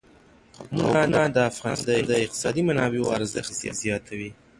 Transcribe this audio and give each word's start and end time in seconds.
قومونه 0.71 1.21
د 1.35 1.37
افغانستان 1.51 2.01
د 2.05 2.11
اقتصادي 2.25 2.61
منابعو 2.69 3.11
ارزښت 3.17 3.51
زیاتوي. 3.83 4.29